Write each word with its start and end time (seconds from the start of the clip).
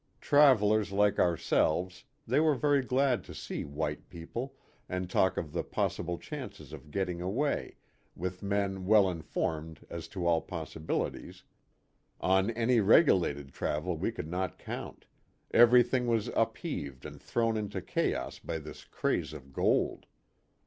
Travelers 0.19 0.91
like 0.91 1.19
ourselves, 1.19 2.05
they 2.25 2.39
were 2.39 2.55
very 2.55 2.81
glad 2.81 3.23
to 3.25 3.35
see" 3.35 3.63
white 3.63 4.09
people" 4.09 4.55
and 4.89 5.07
talk 5.07 5.37
of 5.37 5.53
the 5.53 5.63
possible 5.63 6.17
chances 6.17 6.73
of 6.73 6.89
getting 6.89 7.21
away, 7.21 7.75
with 8.15 8.41
men 8.41 8.87
well 8.87 9.07
informed 9.11 9.85
as 9.91 10.07
to 10.07 10.25
all 10.25 10.41
possibilities; 10.41 11.43
on 12.19 12.49
any 12.49 12.79
regulated 12.79 13.53
travel 13.53 13.95
we 13.95 14.11
could 14.11 14.27
not 14.27 14.57
count 14.57 15.05
everything 15.51 16.07
was 16.07 16.29
upheaved 16.29 17.05
and 17.05 17.21
thrown 17.21 17.55
into 17.55 17.79
chaos 17.79 18.39
by 18.39 18.57
this 18.57 18.85
craze 18.85 19.33
of 19.33 19.53
gold. 19.53 20.07